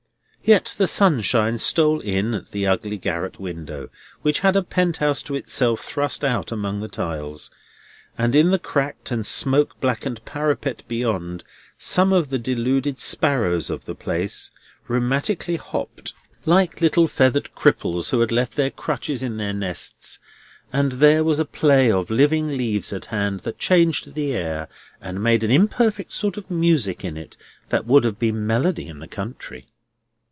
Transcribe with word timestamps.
Yet 0.43 0.73
the 0.77 0.87
sunlight 0.87 1.25
shone 1.61 2.01
in 2.01 2.33
at 2.33 2.49
the 2.49 2.65
ugly 2.65 2.97
garret 2.97 3.39
window, 3.39 3.89
which 4.23 4.39
had 4.39 4.55
a 4.55 4.63
penthouse 4.63 5.21
to 5.21 5.35
itself 5.35 5.81
thrust 5.85 6.25
out 6.25 6.51
among 6.51 6.79
the 6.79 6.87
tiles; 6.87 7.51
and 8.17 8.35
on 8.35 8.49
the 8.49 8.57
cracked 8.59 9.11
and 9.11 9.23
smoke 9.25 9.79
blackened 9.79 10.25
parapet 10.25 10.81
beyond, 10.89 11.43
some 11.77 12.11
of 12.11 12.29
the 12.31 12.39
deluded 12.39 12.97
sparrows 12.99 13.69
of 13.69 13.85
the 13.85 13.93
place 13.95 14.49
rheumatically 14.87 15.57
hopped, 15.57 16.13
like 16.43 16.81
little 16.81 17.07
feathered 17.07 17.53
cripples 17.55 18.09
who 18.09 18.19
had 18.19 18.31
left 18.31 18.55
their 18.55 18.71
crutches 18.71 19.21
in 19.21 19.37
their 19.37 19.53
nests; 19.53 20.17
and 20.73 20.93
there 20.93 21.23
was 21.23 21.37
a 21.39 21.45
play 21.45 21.89
of 21.91 22.09
living 22.09 22.57
leaves 22.57 22.91
at 22.91 23.05
hand 23.05 23.41
that 23.41 23.59
changed 23.59 24.15
the 24.15 24.33
air, 24.33 24.67
and 24.99 25.21
made 25.23 25.43
an 25.43 25.51
imperfect 25.51 26.11
sort 26.11 26.35
of 26.35 26.49
music 26.51 27.05
in 27.05 27.15
it 27.15 27.37
that 27.69 27.85
would 27.85 28.03
have 28.03 28.17
been 28.19 28.45
melody 28.47 28.87
in 28.87 28.97
the 28.99 29.07
country. 29.07 29.67